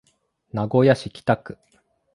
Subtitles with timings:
[0.51, 1.59] 名古屋市北区